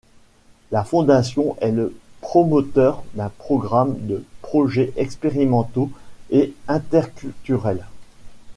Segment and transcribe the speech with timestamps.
[0.71, 5.91] La fondation est le promoteur d'un programme de projets expérimentaux
[6.31, 7.85] et interculturels.